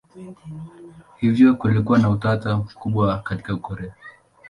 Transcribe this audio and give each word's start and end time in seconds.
Hivyo 1.17 1.55
kulikuwa 1.55 1.99
na 1.99 2.09
utata 2.09 2.57
mkubwa 2.57 3.19
katika 3.19 3.55
Korea. 3.55 3.93